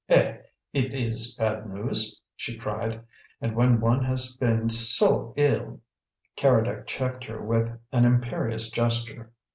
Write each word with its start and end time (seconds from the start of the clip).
"Eh! 0.09 0.35
it 0.73 0.95
is 0.95 1.37
bad 1.37 1.69
news?" 1.69 2.19
she 2.35 2.57
cried. 2.57 3.05
"And 3.39 3.55
when 3.55 3.79
one 3.79 4.03
has 4.03 4.33
been 4.35 4.67
so 4.67 5.31
ill" 5.37 5.79
Keredec 6.37 6.87
checked 6.87 7.25
her 7.25 7.39
with 7.39 7.79
an 7.91 8.05
imperious 8.05 8.71
gesture. 8.71 9.31